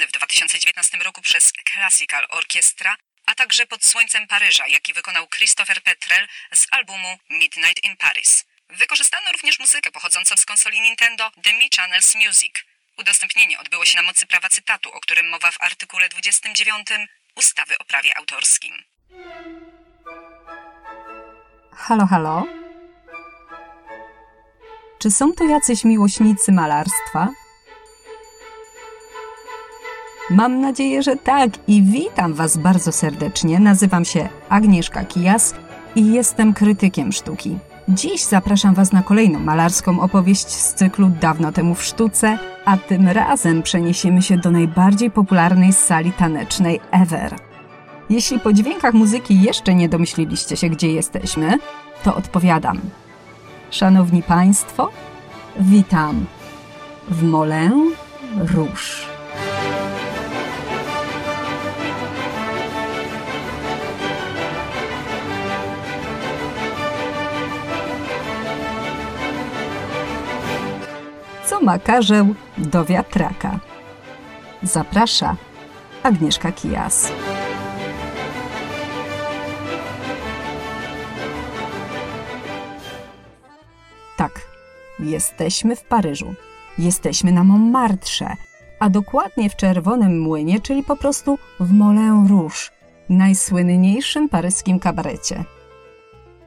[0.00, 2.96] w 2019 roku przez Classical Orchestra,
[3.26, 8.44] a także Pod słońcem Paryża, jaki wykonał Christopher Petrel z albumu Midnight in Paris.
[8.68, 12.52] Wykorzystano również muzykę pochodzącą z konsoli Nintendo The Mi Channels Music.
[12.98, 16.86] Udostępnienie odbyło się na mocy prawa cytatu, o którym mowa w artykule 29
[17.34, 18.84] ustawy o prawie autorskim.
[21.76, 22.46] Halo, halo?
[24.98, 27.43] Czy są tu jacyś miłośnicy malarstwa?
[30.30, 33.60] Mam nadzieję, że tak i witam Was bardzo serdecznie.
[33.60, 35.54] Nazywam się Agnieszka Kijas
[35.96, 37.58] i jestem krytykiem sztuki.
[37.88, 43.08] Dziś zapraszam Was na kolejną malarską opowieść z cyklu Dawno temu w sztuce, a tym
[43.08, 47.34] razem przeniesiemy się do najbardziej popularnej sali tanecznej ever.
[48.10, 51.58] Jeśli po dźwiękach muzyki jeszcze nie domyśliliście się, gdzie jesteśmy,
[52.04, 52.80] to odpowiadam.
[53.70, 54.90] Szanowni Państwo,
[55.60, 56.26] witam
[57.08, 57.92] w Moulin
[58.54, 59.13] Rouge.
[71.46, 73.60] Co ma karzeł do wiatraka?
[74.62, 75.36] Zaprasza
[76.02, 77.12] Agnieszka Kijas.
[84.16, 84.40] Tak,
[84.98, 86.34] jesteśmy w Paryżu.
[86.78, 88.36] Jesteśmy na Montmartre,
[88.80, 92.70] a dokładnie w Czerwonym Młynie, czyli po prostu w Moulin Rouge,
[93.08, 95.44] najsłynniejszym paryskim kabarecie.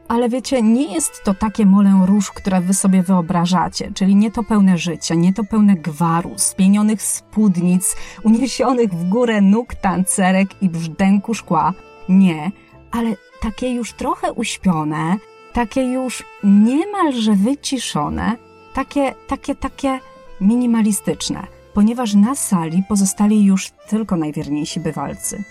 [0.07, 4.43] Ale wiecie, nie jest to takie Moulin Rouge, które wy sobie wyobrażacie, czyli nie to
[4.43, 11.33] pełne życia, nie to pełne gwaru, spienionych spódnic, uniesionych w górę nóg tancerek i brzdęku
[11.33, 11.73] szkła.
[12.09, 12.51] Nie,
[12.91, 15.15] ale takie już trochę uśpione,
[15.53, 18.37] takie już niemalże wyciszone,
[18.73, 19.99] takie, takie, takie
[20.41, 25.43] minimalistyczne, ponieważ na sali pozostali już tylko najwierniejsi bywalcy.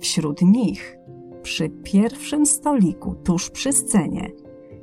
[0.00, 0.96] Wśród nich,
[1.42, 4.30] przy pierwszym stoliku, tuż przy scenie,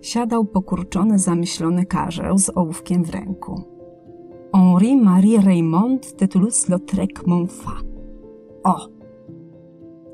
[0.01, 3.63] siadał pokurczony, zamyślony karzeł z ołówkiem w ręku.
[4.55, 7.85] Henri-Marie Raymond de Toulouse-Lautrec Montfort.
[8.63, 8.99] O!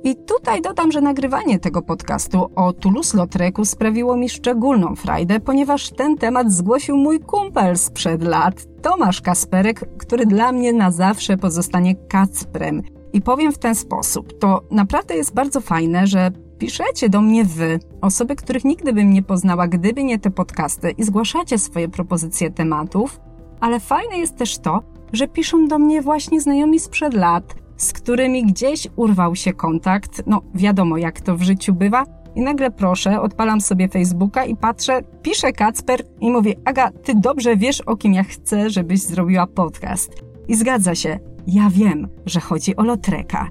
[0.04, 6.18] I tutaj dodam, że nagrywanie tego podcastu o Toulouse-Lautrecu sprawiło mi szczególną frajdę, ponieważ ten
[6.18, 12.82] temat zgłosił mój kumpel sprzed lat, Tomasz Kasperek, który dla mnie na zawsze pozostanie Kacprem.
[13.16, 17.80] I powiem w ten sposób, to naprawdę jest bardzo fajne, że piszecie do mnie wy,
[18.02, 23.20] osoby, których nigdy bym nie poznała, gdyby nie te podcasty i zgłaszacie swoje propozycje tematów,
[23.60, 24.84] ale fajne jest też to,
[25.14, 30.24] że piszą do mnie właśnie znajomi sprzed lat, z którymi gdzieś urwał się kontakt.
[30.28, 32.04] No, wiadomo, jak to w życiu bywa.
[32.36, 37.58] I nagle proszę, odpalam sobie Facebooka i patrzę, pisze Kacper i mówię, Aga, ty dobrze
[37.58, 40.12] wiesz, o kim ja chcę, żebyś zrobiła podcast.
[40.48, 43.50] I zgadza się, ja wiem, że chodzi o Lotreka.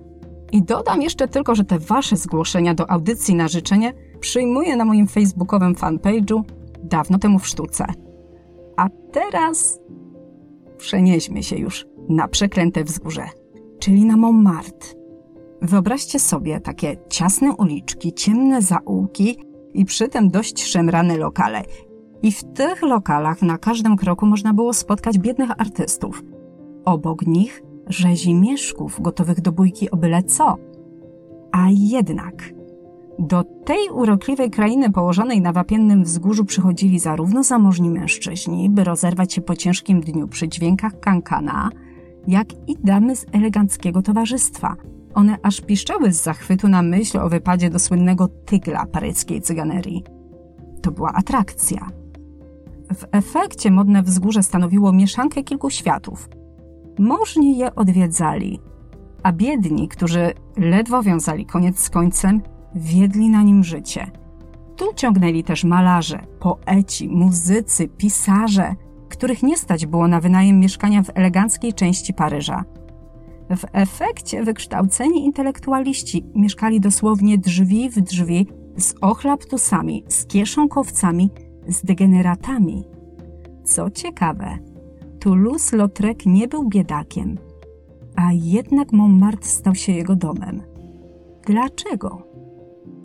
[0.53, 5.07] I dodam jeszcze tylko, że te wasze zgłoszenia do audycji na życzenie przyjmuję na moim
[5.07, 6.43] facebookowym fanpage'u
[6.83, 7.85] dawno temu w sztuce.
[8.77, 9.79] A teraz
[10.77, 13.29] przenieśmy się już na przeklęte wzgórze
[13.85, 14.89] czyli na Montmartre.
[15.63, 19.39] Wyobraźcie sobie takie ciasne uliczki, ciemne zaułki
[19.75, 21.63] i przy tym dość szemrane lokale.
[22.23, 26.23] I w tych lokalach na każdym kroku można było spotkać biednych artystów.
[26.85, 30.57] Obok nich rzezimieszków gotowych do bójki o byle co.
[31.53, 32.35] A jednak
[33.19, 39.41] do tej urokliwej krainy położonej na wapiennym wzgórzu przychodzili zarówno zamożni mężczyźni, by rozerwać się
[39.41, 41.71] po ciężkim dniu przy dźwiękach kankana–
[42.27, 44.77] jak i damy z eleganckiego towarzystwa.
[45.15, 50.05] One aż piszczały z zachwytu na myśl o wypadzie do słynnego tygla paryckiej cyganerii.
[50.83, 51.89] To była atrakcja.
[52.95, 56.29] W efekcie modne wzgórze stanowiło mieszankę kilku światów.
[56.99, 58.61] Możni je odwiedzali,
[59.23, 62.43] a biedni, którzy ledwo wiązali koniec z końcem,
[62.75, 64.11] wiedli na nim życie.
[64.77, 68.75] Tu ciągnęli też malarze, poeci, muzycy, pisarze,
[69.09, 72.65] których nie stać było na wynajem mieszkania w eleganckiej części Paryża.
[73.51, 78.47] W efekcie wykształceni intelektualiści mieszkali dosłownie drzwi w drzwi
[78.77, 81.31] z ochlaptusami, z kieszonkowcami,
[81.69, 82.85] z degeneratami.
[83.65, 84.59] Co ciekawe,
[85.25, 87.39] Toulouse-Lautrec nie był biedakiem,
[88.17, 90.63] a jednak Montmartre stał się jego domem.
[91.47, 92.23] Dlaczego?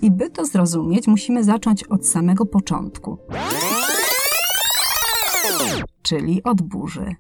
[0.02, 3.18] I by to zrozumieć, musimy zacząć od samego początku
[6.02, 7.16] czyli od burzy.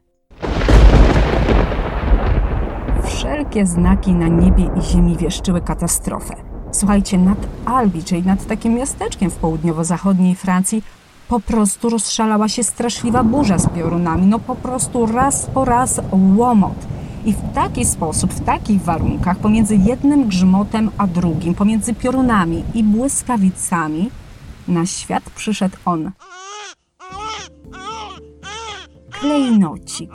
[3.04, 6.36] Wszelkie znaki na niebie i ziemi wieszczyły katastrofę.
[6.72, 10.84] Słuchajcie, nad Albi, czyli nad takim miasteczkiem w południowo-zachodniej Francji,
[11.30, 14.28] po prostu rozszalała się straszliwa burza z piorunami.
[14.28, 16.02] No po prostu raz po raz
[16.38, 16.88] łomot.
[17.26, 22.84] I w taki sposób, w takich warunkach, pomiędzy jednym grzmotem a drugim, pomiędzy piorunami i
[22.84, 24.12] błyskawicami,
[24.68, 26.12] na świat przyszedł on.
[29.12, 30.12] Klejnocik,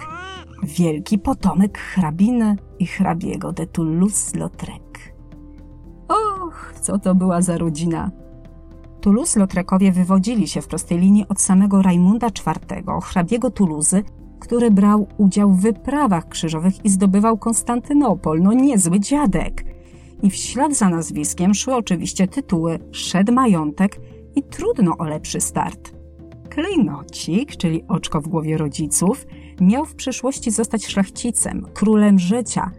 [0.63, 4.83] wielki potomek hrabiny i hrabiego de Toulouse-Lautrec.
[6.09, 8.24] Och, co to była za rodzina!
[9.05, 14.03] Toulouse-Lautrecowie wywodzili się w prostej linii od samego Rajmunda IV, hrabiego Toulouse,
[14.41, 18.43] który brał udział w wyprawach krzyżowych i zdobywał Konstantynopol.
[18.43, 19.65] No niezły dziadek.
[20.23, 24.01] I w ślad za nazwiskiem szły oczywiście tytuły, szedł majątek
[24.35, 25.95] i trudno o lepszy start.
[26.49, 29.27] Klejnocik, czyli oczko w głowie rodziców,
[29.61, 32.71] miał w przyszłości zostać szlachcicem, królem życia.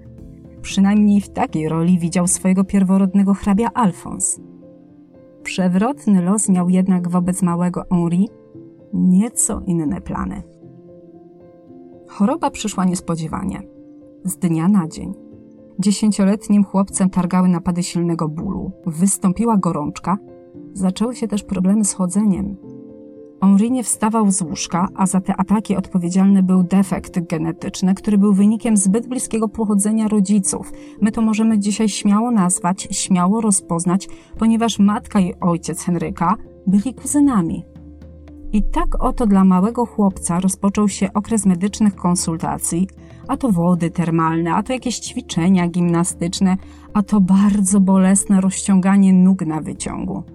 [0.62, 4.40] Przynajmniej w takiej roli widział swojego pierworodnego hrabia Alfons.
[5.46, 8.30] Przewrotny los miał jednak wobec małego Henri
[8.94, 10.44] nieco inne plany.
[12.08, 13.62] Choroba przyszła niespodziewanie.
[14.24, 15.14] Z dnia na dzień.
[15.80, 20.18] Dziesięcioletnim chłopcem targały napady silnego bólu, wystąpiła gorączka,
[20.74, 22.58] zaczęły się też problemy z chodzeniem.
[23.46, 28.34] Henri nie wstawał z łóżka, a za te ataki odpowiedzialny był defekt genetyczny, który był
[28.34, 30.72] wynikiem zbyt bliskiego pochodzenia rodziców.
[31.02, 34.08] My to możemy dzisiaj śmiało nazwać, śmiało rozpoznać,
[34.40, 36.36] ponieważ matka i ojciec Henryka
[36.68, 37.66] byli kuzynami.
[38.54, 42.88] I tak oto dla małego chłopca rozpoczął się okres medycznych konsultacji,
[43.28, 46.58] a to wody termalne, a to jakieś ćwiczenia gimnastyczne,
[46.94, 50.35] a to bardzo bolesne rozciąganie nóg na wyciągu.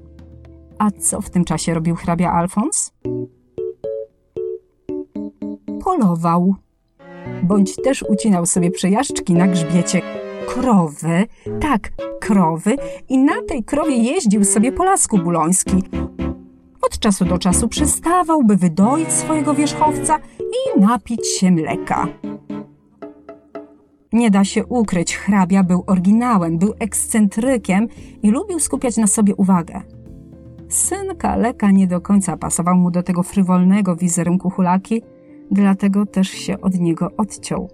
[0.80, 2.92] A co w tym czasie robił hrabia Alfons?
[5.84, 6.54] Polował.
[7.42, 10.00] Bądź też ucinał sobie przejażdżki na grzbiecie
[10.48, 11.26] krowy,
[11.60, 11.90] tak,
[12.20, 12.76] krowy,
[13.08, 15.82] i na tej krowie jeździł sobie po lasku buloński.
[16.82, 22.08] Od czasu do czasu przystawał, by wydoić swojego wierzchowca i napić się mleka.
[24.12, 27.88] Nie da się ukryć, hrabia był oryginałem, był ekscentrykiem
[28.22, 29.82] i lubił skupiać na sobie uwagę.
[30.70, 35.02] Syn kaleka nie do końca pasował mu do tego frywolnego wizerunku hulaki,
[35.50, 37.68] dlatego też się od niego odciął.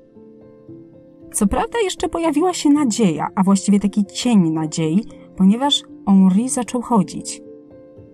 [1.32, 5.04] Co prawda jeszcze pojawiła się nadzieja, a właściwie taki cień nadziei,
[5.36, 7.42] ponieważ Henri zaczął chodzić.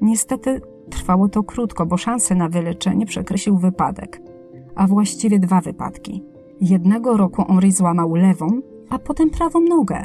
[0.01, 4.23] Niestety trwało to krótko, bo szansę na wyleczenie przekreślił wypadek,
[4.75, 6.25] a właściwie dwa wypadki.
[6.61, 10.05] Jednego roku Henri złamał lewą, a potem prawą nogę.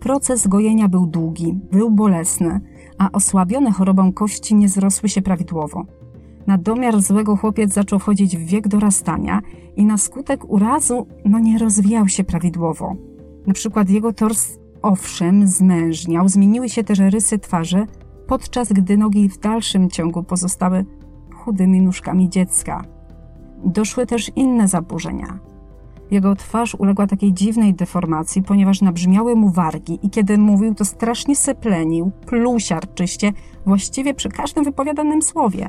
[0.00, 2.60] Proces gojenia był długi, był bolesny,
[2.98, 5.84] a osłabione chorobą kości nie zrosły się prawidłowo.
[6.46, 9.40] Na domiar złego chłopiec zaczął wchodzić w wiek dorastania
[9.76, 12.96] i na skutek urazu no nie rozwijał się prawidłowo.
[13.46, 17.86] Na przykład jego tors owszem zmężniał, zmieniły się też rysy twarzy,
[18.26, 20.84] podczas gdy nogi w dalszym ciągu pozostały
[21.34, 22.84] chudymi nóżkami dziecka.
[23.64, 25.51] Doszły też inne zaburzenia.
[26.12, 31.36] Jego twarz uległa takiej dziwnej deformacji, ponieważ nabrzmiały mu wargi i kiedy mówił, to strasznie
[31.36, 33.32] seplenił, pluł siarczyście,
[33.66, 35.68] właściwie przy każdym wypowiadanym słowie.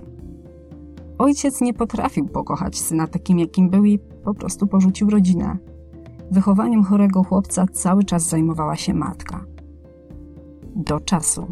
[1.17, 5.57] Ojciec nie potrafił pokochać syna takim, jakim był i po prostu porzucił rodzinę.
[6.31, 9.45] Wychowaniem chorego chłopca cały czas zajmowała się matka.
[10.75, 11.47] Do czasu.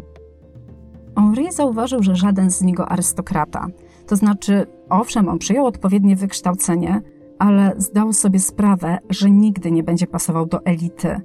[1.16, 3.66] Henri zauważył, że żaden z niego arystokrata,
[4.06, 7.02] to znaczy, owszem, on przyjął odpowiednie wykształcenie,
[7.42, 11.20] ale zdał sobie sprawę, że nigdy nie będzie pasował do elity.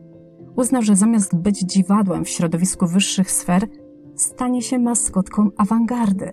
[0.55, 3.67] Uznał, że zamiast być dziwadłem w środowisku wyższych sfer,
[4.15, 6.31] stanie się maskotką awangardy.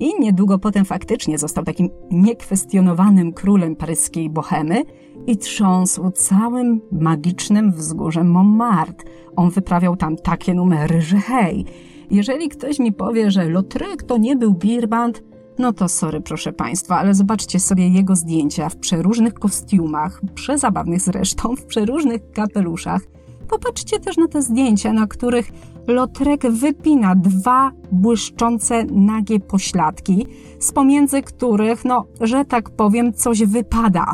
[0.00, 4.82] I niedługo potem faktycznie został takim niekwestionowanym królem paryskiej bohemy
[5.26, 9.10] i trząsł całym magicznym wzgórzem Montmartre.
[9.36, 11.64] On wyprawiał tam takie numery, że hej,
[12.10, 15.22] jeżeli ktoś mi powie, że Lautrec to nie był Birband,
[15.58, 21.56] no to sorry, proszę Państwa, ale zobaczcie sobie jego zdjęcia w przeróżnych kostiumach, przezabawnych zresztą,
[21.56, 23.02] w przeróżnych kapeluszach.
[23.48, 25.50] Popatrzcie też na te zdjęcia, na których
[25.86, 30.26] Lotrek wypina dwa błyszczące nagie pośladki,
[30.58, 34.04] z pomiędzy których, no, że tak powiem, coś wypada.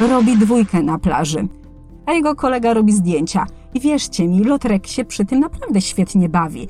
[0.00, 1.48] Robi dwójkę na plaży,
[2.06, 3.46] a jego kolega robi zdjęcia.
[3.74, 6.68] I wierzcie mi, Lotrek się przy tym naprawdę świetnie bawi.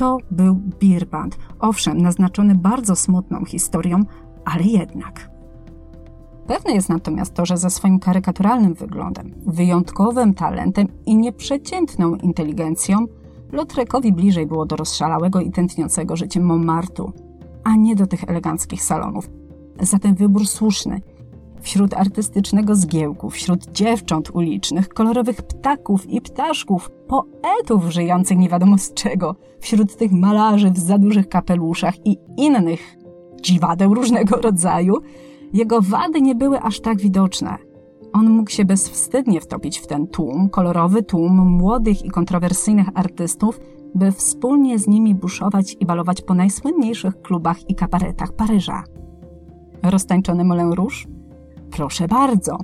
[0.00, 4.02] To był Birband, owszem, naznaczony bardzo smutną historią,
[4.44, 5.30] ale jednak.
[6.46, 13.06] Pewne jest natomiast to, że ze swoim karykaturalnym wyglądem, wyjątkowym talentem i nieprzeciętną inteligencją
[13.52, 17.12] Lotrekowi bliżej było do rozszalałego i tętniącego życiem Montmartu,
[17.64, 19.30] a nie do tych eleganckich salonów.
[19.80, 21.00] Zatem wybór słuszny.
[21.60, 28.94] Wśród artystycznego zgiełku, wśród dziewcząt ulicznych, kolorowych ptaków i ptaszków, poetów żyjących nie wiadomo z
[28.94, 32.96] czego, wśród tych malarzy w za dużych kapeluszach i innych
[33.42, 34.94] dziwadeł różnego rodzaju,
[35.52, 37.58] Jego wady nie były aż tak widoczne.
[38.12, 43.60] On mógł się bezwstydnie wtopić w ten tłum, kolorowy tłum młodych i kontrowersyjnych artystów,
[43.94, 48.84] by wspólnie z nimi buszować i balować po najsłynniejszych klubach i kabaretach Paryża.
[49.82, 51.19] Roztańczony Moulin Rouge?
[51.70, 52.58] Proszę bardzo.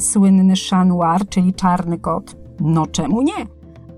[0.00, 2.36] Słynny Chat Noir, czyli czarny kot?
[2.60, 3.46] No czemu nie?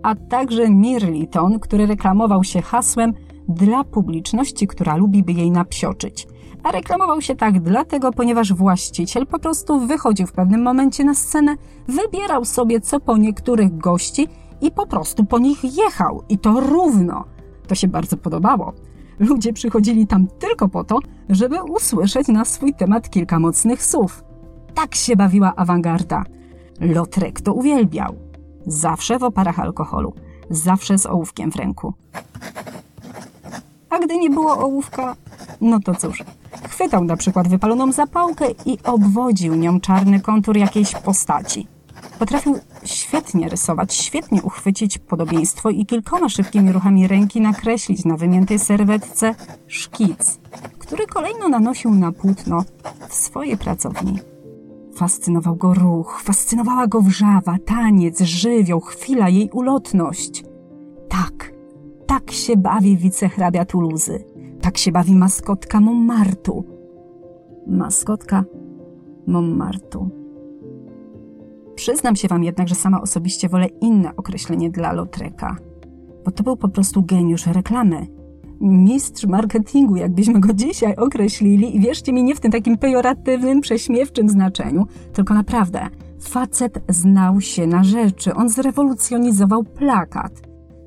[0.03, 3.15] A także Mirliton, który reklamował się hasłem
[3.49, 6.27] dla publiczności, która lubi by jej napsioczyć.
[6.63, 11.57] A reklamował się tak dlatego, ponieważ właściciel po prostu wychodził w pewnym momencie na scenę,
[11.89, 14.29] wybierał sobie co po niektórych gości
[14.61, 16.23] i po prostu po nich jechał.
[16.29, 17.25] I to równo.
[17.67, 18.73] To się bardzo podobało.
[19.19, 20.99] Ludzie przychodzili tam tylko po to,
[21.29, 24.26] żeby usłyszeć na swój temat kilka mocnych słów.
[24.77, 26.25] Tak się bawiła awangarda.
[26.81, 28.17] Lotrek to uwielbiał.
[28.67, 30.13] Zawsze w oparach alkoholu,
[30.51, 31.95] zawsze z ołówkiem w ręku.
[33.91, 35.17] A gdy nie było ołówka,
[35.61, 36.25] no to cóż,
[36.69, 41.67] chwytał na przykład wypaloną zapałkę i obwodził nią czarny kontur jakiejś postaci.
[42.19, 49.35] Potrafił świetnie rysować, świetnie uchwycić podobieństwo i kilkoma szybkimi ruchami ręki nakreślić na wymiętej serwetce
[49.67, 50.39] szkic,
[50.79, 52.65] który kolejno nanosił na płótno
[53.09, 54.36] w swojej pracowni.
[54.97, 60.45] Fascynował go ruch, fascynowała go wrzawa, taniec, żywioł, chwila, jej ulotność.
[61.09, 61.53] Tak,
[62.07, 64.25] tak się bawi wicehrabia Tuluzy.
[64.61, 66.65] Tak się bawi maskotka Montmartu.
[67.67, 68.45] Maskotka
[69.27, 70.09] Montmartu.
[71.75, 75.57] Przyznam się wam jednak, że sama osobiście wolę inne określenie dla Lautreka,
[76.25, 78.16] bo to był po prostu geniusz reklamy.
[78.61, 84.29] Mistrz marketingu, jakbyśmy go dzisiaj określili, i wierzcie mi, nie w tym takim pejoratywnym, prześmiewczym
[84.29, 85.89] znaczeniu, tylko naprawdę.
[86.21, 90.33] Facet znał się na rzeczy, on zrewolucjonizował plakat.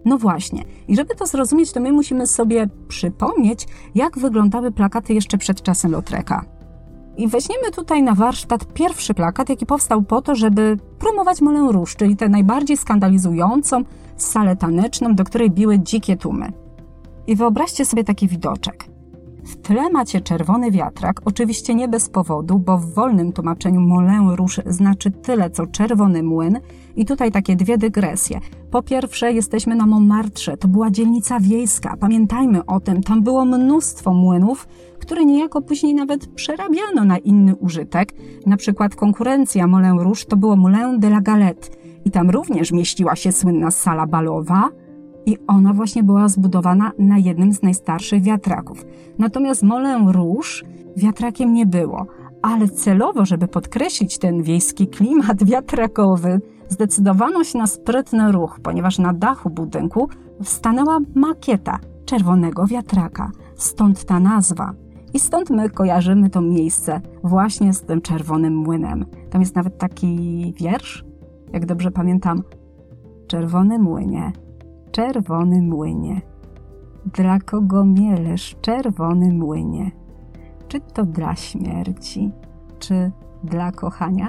[0.05, 5.38] No właśnie, i żeby to zrozumieć, to my musimy sobie przypomnieć, jak wyglądały plakaty jeszcze
[5.38, 6.45] przed czasem Lautreka.
[7.17, 11.95] I weźmiemy tutaj na warsztat pierwszy plakat, jaki powstał po to, żeby promować Moulin Rouge,
[11.97, 13.83] czyli tę najbardziej skandalizującą
[14.17, 16.51] salę taneczną, do której biły dzikie tłumy.
[17.27, 18.89] I wyobraźcie sobie taki widoczek.
[19.43, 24.61] W tle macie czerwony wiatrak, oczywiście nie bez powodu, bo w wolnym tłumaczeniu Moulin Rouge
[24.65, 26.59] znaczy tyle co czerwony młyn.
[26.95, 28.39] I tutaj takie dwie dygresje.
[28.71, 34.13] Po pierwsze, jesteśmy na Montmartre, to była dzielnica wiejska, pamiętajmy o tym, tam było mnóstwo
[34.13, 34.67] młynów,
[34.99, 38.13] które niejako później nawet przerabiano na inny użytek.
[38.45, 41.67] Na przykład konkurencja Moulin Rouge to było Moulin de la Galette
[42.05, 44.69] i tam również mieściła się słynna sala balowa,
[45.25, 48.85] i ona właśnie była zbudowana na jednym z najstarszych wiatraków.
[49.17, 50.63] Natomiast Moulin Rouge
[50.97, 52.05] wiatrakiem nie było,
[52.41, 59.13] ale celowo, żeby podkreślić ten wiejski klimat wiatrakowy, zdecydowano się na sprytny ruch, ponieważ na
[59.13, 60.09] dachu budynku
[60.43, 63.31] stanęła makieta czerwonego wiatraka.
[63.55, 64.73] Stąd ta nazwa.
[65.13, 69.05] I stąd my kojarzymy to miejsce właśnie z tym czerwonym młynem.
[69.29, 71.05] Tam jest nawet taki wiersz,
[71.53, 72.43] jak dobrze pamiętam.
[73.27, 74.31] Czerwony młynie,
[74.91, 76.22] czerwony młynie.
[77.05, 79.91] Dla kogo mielesz czerwony młynie?
[80.67, 82.31] Czy to dla śmierci,
[82.79, 83.12] czy
[83.43, 84.27] dla kochania?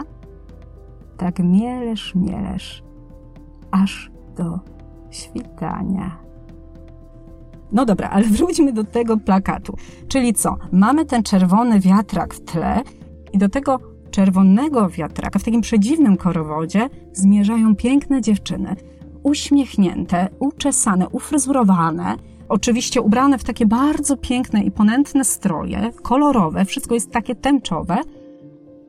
[1.17, 2.83] Tak mielesz, mielesz,
[3.71, 4.59] aż do
[5.11, 6.17] świtania.
[7.73, 9.77] No dobra, ale wróćmy do tego plakatu.
[10.09, 10.57] Czyli co?
[10.73, 12.83] Mamy ten czerwony wiatrak w tle
[13.33, 18.77] i do tego czerwonego wiatraka w takim przedziwnym korowodzie zmierzają piękne dziewczyny
[19.23, 22.17] uśmiechnięte, uczesane, ufryzurowane,
[22.49, 27.97] oczywiście ubrane w takie bardzo piękne i ponętne stroje, kolorowe, wszystko jest takie tęczowe.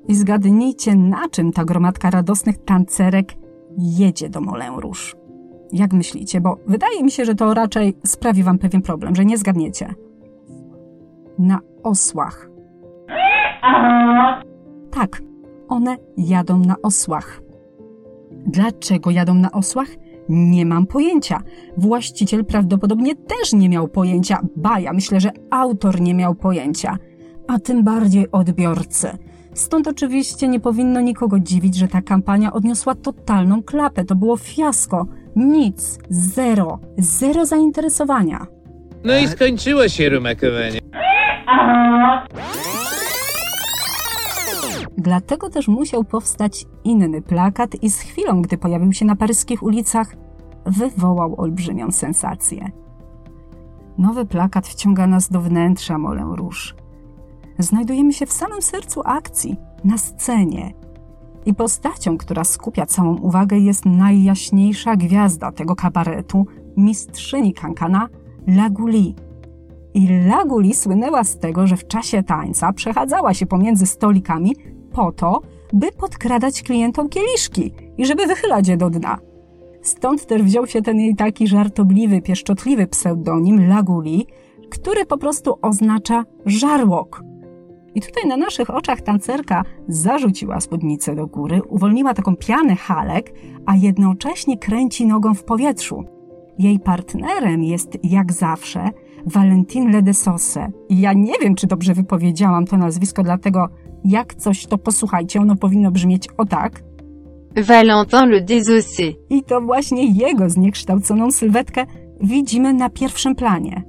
[0.07, 3.33] I zgadnijcie, na czym ta gromadka radosnych tancerek
[3.77, 5.13] jedzie do Moulin Rouge.
[5.71, 6.41] Jak myślicie?
[6.41, 9.93] Bo wydaje mi się, że to raczej sprawi wam pewien problem, że nie zgadniecie.
[11.39, 12.49] Na osłach.
[14.91, 15.21] Tak,
[15.67, 17.41] one jadą na osłach.
[18.31, 19.87] Dlaczego jadą na osłach?
[20.29, 21.41] Nie mam pojęcia.
[21.77, 24.39] Właściciel prawdopodobnie też nie miał pojęcia.
[24.55, 26.97] Ba, ja myślę, że autor nie miał pojęcia.
[27.47, 29.17] A tym bardziej odbiorcy.
[29.53, 34.05] Stąd oczywiście nie powinno nikogo dziwić, że ta kampania odniosła totalną klapę.
[34.05, 35.05] To było fiasko.
[35.35, 35.99] Nic.
[36.09, 36.79] Zero.
[36.97, 38.47] Zero zainteresowania.
[39.03, 40.79] No i skończyło się rumakowanie.
[45.01, 50.15] Dlatego też musiał powstać inny plakat i z chwilą, gdy pojawił się na paryskich ulicach,
[50.65, 52.71] wywołał olbrzymią sensację.
[53.97, 56.73] Nowy plakat wciąga nas do wnętrza Moulin Rouge.
[57.59, 60.73] Znajdujemy się w samym sercu akcji, na scenie.
[61.45, 66.45] I postacią, która skupia całą uwagę, jest najjaśniejsza gwiazda tego kabaretu,
[66.77, 68.07] mistrzyni kankana,
[68.47, 69.15] Laguli.
[69.93, 74.55] I Laguli słynęła z tego, że w czasie tańca przechadzała się pomiędzy stolikami
[74.93, 75.41] po to,
[75.73, 79.17] by podkradać klientom kieliszki i żeby wychylać je do dna.
[79.81, 84.27] Stąd też wziął się ten jej taki żartobliwy, pieszczotliwy pseudonim Laguli,
[84.69, 87.23] który po prostu oznacza żarłok.
[87.95, 93.33] I tutaj na naszych oczach tancerka zarzuciła spódnicę do góry, uwolniła taką pianę halek,
[93.65, 96.03] a jednocześnie kręci nogą w powietrzu.
[96.59, 98.89] Jej partnerem jest, jak zawsze,
[99.25, 100.71] Valentin Ledesose.
[100.89, 103.67] I ja nie wiem, czy dobrze wypowiedziałam to nazwisko, dlatego
[104.05, 106.83] jak coś, to posłuchajcie, ono powinno brzmieć o tak.
[107.55, 109.13] Valentin le Désossé.
[109.29, 111.85] I to właśnie jego zniekształconą sylwetkę
[112.21, 113.83] widzimy na pierwszym planie.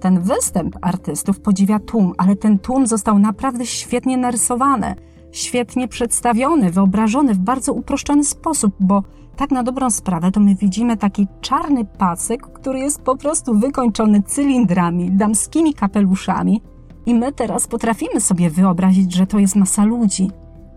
[0.00, 4.94] Ten występ artystów podziwia tłum, ale ten tłum został naprawdę świetnie narysowany,
[5.32, 9.02] świetnie przedstawiony, wyobrażony w bardzo uproszczony sposób, bo
[9.36, 14.22] tak na dobrą sprawę to my widzimy taki czarny pacyk, który jest po prostu wykończony
[14.22, 16.62] cylindrami, damskimi kapeluszami
[17.06, 20.30] i my teraz potrafimy sobie wyobrazić, że to jest masa ludzi.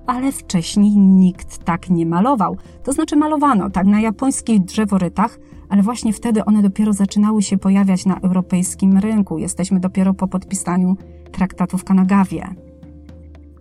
[0.07, 2.57] Ale wcześniej nikt tak nie malował.
[2.83, 5.39] To znaczy malowano tak na japońskich drzeworytach,
[5.69, 9.37] ale właśnie wtedy one dopiero zaczynały się pojawiać na europejskim rynku.
[9.37, 10.97] Jesteśmy dopiero po podpisaniu
[11.31, 12.47] traktatu w Kanagawie.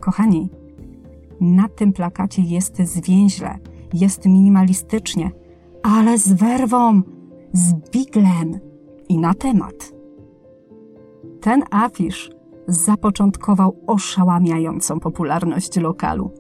[0.01, 0.51] Kochani,
[1.41, 3.59] na tym plakacie jest zwięźle,
[3.93, 5.31] jest minimalistycznie,
[5.83, 7.03] ale z werwą,
[7.53, 8.59] z biglem
[9.09, 9.93] i na temat.
[11.41, 12.31] Ten afisz
[12.69, 16.31] zapoczątkował oszałamiającą popularność lokalu.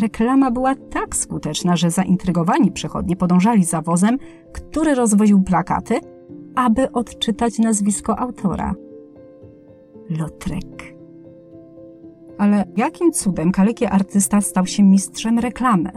[0.00, 4.18] Reklama była tak skuteczna, że zaintrygowani przechodnie podążali za wozem,
[4.52, 6.00] który rozwoził plakaty,
[6.54, 8.74] aby odczytać nazwisko autora.
[10.10, 10.94] Lotrek.
[12.38, 15.90] Ale jakim cudem kaleki artysta stał się mistrzem reklamy?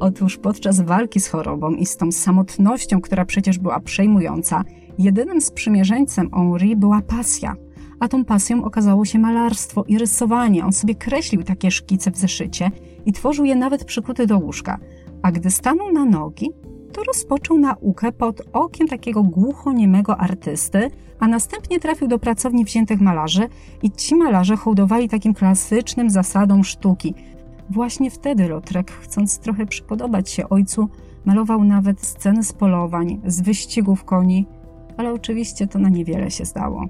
[0.00, 4.64] Otóż podczas walki z chorobą i z tą samotnością, która przecież była przejmująca,
[4.98, 7.56] jedynym sprzymierzeńcem Henri była pasja.
[8.00, 10.64] A tą pasją okazało się malarstwo i rysowanie.
[10.64, 12.70] On sobie kreślił takie szkice w zeszycie
[13.06, 14.78] i tworzył je nawet przykuty do łóżka.
[15.22, 16.50] A gdy stanął na nogi,
[16.92, 23.48] to rozpoczął naukę pod okiem takiego głuchoniemego artysty, a następnie trafił do pracowni wziętych malarzy
[23.82, 27.14] i ci malarze hołdowali takim klasycznym zasadom sztuki.
[27.70, 30.88] Właśnie wtedy Lotrek, chcąc trochę przypodobać się ojcu,
[31.24, 34.46] malował nawet sceny z polowań, z wyścigów koni,
[34.96, 36.86] ale oczywiście to na niewiele się zdało.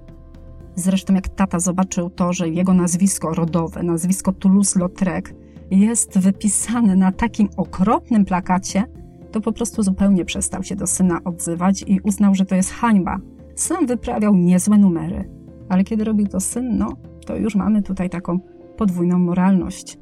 [0.74, 5.34] Zresztą jak tata zobaczył to, że jego nazwisko rodowe, nazwisko Toulouse-Lautrec
[5.70, 8.84] jest wypisane na takim okropnym plakacie,
[9.32, 13.18] to po prostu zupełnie przestał się do syna odzywać i uznał, że to jest hańba.
[13.54, 15.30] Sam wyprawiał niezłe numery,
[15.68, 16.88] ale kiedy robił to syn, no
[17.26, 18.40] to już mamy tutaj taką
[18.76, 19.98] podwójną moralność.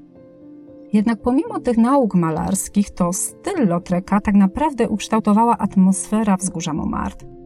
[0.93, 7.38] Jednak pomimo tych nauk malarskich, to styl Lautreka tak naprawdę ukształtowała atmosfera wzgórza Montmartre.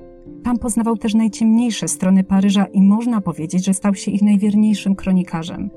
[0.45, 5.71] Tam poznawał też najciemniejsze strony Paryża i można powiedzieć, że stał się ich najwierniejszym kronikarzem.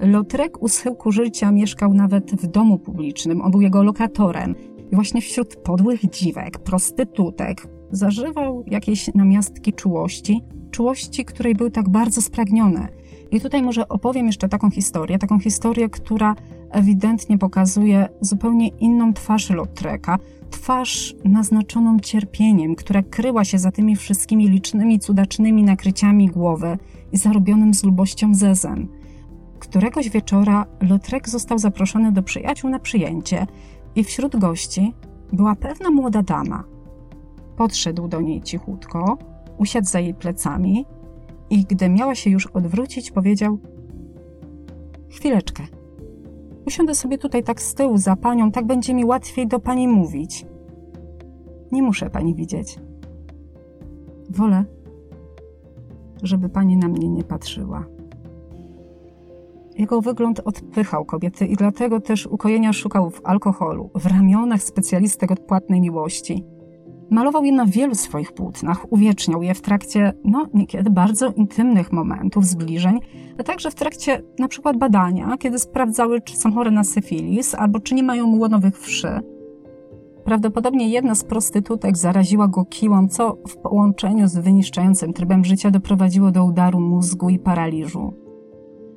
[0.00, 4.54] Lautrec u schyłku życia mieszkał nawet w domu publicznym, on był jego lokatorem.
[4.92, 12.22] I właśnie wśród podłych dziwek, prostytutek, zażywał jakieś namiastki czułości, czułości, której był tak bardzo
[12.22, 12.88] spragniony.
[13.30, 16.34] I tutaj może opowiem jeszcze taką historię, taką historię, która
[16.70, 20.18] ewidentnie pokazuje zupełnie inną twarz Lautreca,
[20.50, 26.78] twarz naznaczoną cierpieniem, która kryła się za tymi wszystkimi licznymi, cudacznymi nakryciami głowy
[27.12, 28.88] i zarobionym z lubością zezem.
[29.58, 33.46] Któregoś wieczora Lautrec został zaproszony do przyjaciół na przyjęcie
[33.96, 34.94] i wśród gości
[35.32, 36.64] była pewna młoda dama.
[37.56, 39.18] Podszedł do niej cichutko,
[39.58, 40.86] usiadł za jej plecami
[41.50, 43.58] i gdy miała się już odwrócić, powiedział:
[45.10, 45.62] Chwileczkę.
[46.66, 50.46] Usiądę sobie tutaj tak z tyłu za panią, tak będzie mi łatwiej do pani mówić.
[51.72, 52.78] Nie muszę pani widzieć.
[54.30, 54.64] Wolę,
[56.22, 57.84] żeby pani na mnie nie patrzyła.
[59.78, 65.40] Jego wygląd odpychał kobiety i dlatego też ukojenia szukał w alkoholu, w ramionach specjalistek od
[65.40, 66.44] płatnej miłości.
[67.10, 72.46] Malował je na wielu swoich płótnach, uwieczniał je w trakcie, no niekiedy bardzo intymnych momentów,
[72.46, 73.00] zbliżeń,
[73.38, 77.80] a także w trakcie na przykład badania, kiedy sprawdzały, czy są chore na syfilis albo
[77.80, 79.20] czy nie mają łonowych wszy.
[80.24, 86.30] Prawdopodobnie jedna z prostytutek zaraziła go kiłą, co w połączeniu z wyniszczającym trybem życia doprowadziło
[86.30, 88.12] do udaru mózgu i paraliżu.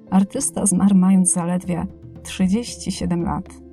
[0.10, 1.88] Artysta zmarł mając zaledwie
[2.24, 3.71] 37 lat.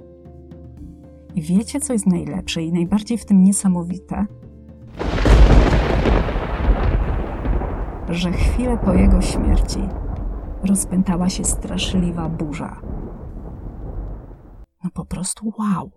[1.39, 4.27] I wiecie, co jest najlepsze i najbardziej w tym niesamowite?
[8.09, 9.79] Że chwilę po jego śmierci
[10.63, 12.81] rozpętała się straszliwa burza.
[14.85, 15.91] No po prostu wow.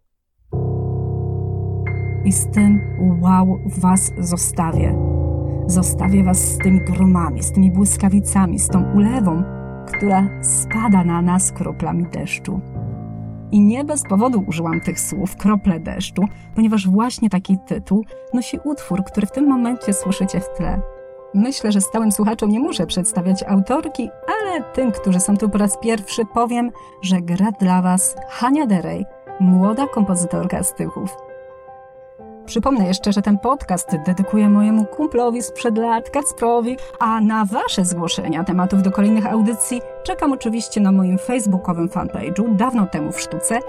[2.26, 2.80] I z tym
[3.22, 4.96] wow was zostawię.
[5.68, 9.44] Zostawię Was z tymi gromami, z tymi błyskawicami, z tą ulewą,
[9.88, 12.62] która spada na nas kroplami deszczu.
[13.52, 16.22] I nie bez powodu użyłam tych słów krople deszczu,
[16.56, 20.82] ponieważ właśnie taki tytuł nosi utwór, który w tym momencie słyszycie w tle.
[21.34, 25.78] Myślę, że stałym słuchaczom nie muszę przedstawiać autorki, ale tym, którzy są tu po raz
[25.78, 29.06] pierwszy, powiem, że gra dla Was Hania Derej,
[29.40, 31.31] młoda kompozytorka z Tychów.
[32.46, 38.44] Przypomnę jeszcze, że ten podcast dedykuję mojemu kumplowi sprzed lat, Kacprowi, a na Wasze zgłoszenia
[38.44, 43.60] tematów do kolejnych audycji czekam oczywiście na moim facebookowym fanpage'u, dawno temu w sztuce.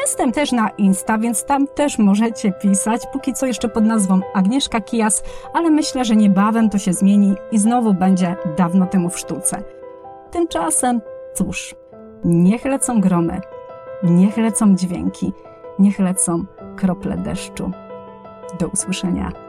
[0.00, 4.80] Jestem też na Insta, więc tam też możecie pisać, póki co jeszcze pod nazwą Agnieszka
[4.80, 5.22] Kijas,
[5.54, 9.62] ale myślę, że niebawem to się zmieni i znowu będzie dawno temu w sztuce.
[10.30, 11.00] Tymczasem,
[11.34, 11.74] cóż,
[12.24, 13.40] niech lecą gromy,
[14.02, 15.32] niech lecą dźwięki,
[15.78, 16.44] niech lecą
[16.76, 17.70] krople deszczu.
[18.58, 19.43] Do usłyszenia.